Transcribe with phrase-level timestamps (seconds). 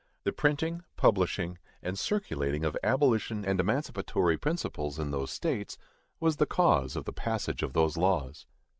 [0.23, 5.77] _The printing, publishing, and circulating of abolition and emancipatory principles in those states,
[6.19, 8.47] was the cause of the passage of those laws.